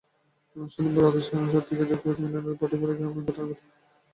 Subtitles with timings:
[0.71, 3.65] শনিবার রাত সাড়ে নয়টার দিকে জগৎপুর ইউনিয়নের ভাটিপাড়া গ্রামে এ ঘটনা ঘটে।